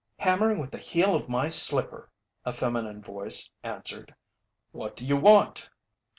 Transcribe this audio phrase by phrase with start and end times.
[0.17, 2.09] "Hammering with the heel of my slipper,"
[2.43, 4.15] a feminine voice answered.
[4.71, 5.69] "What do you want?"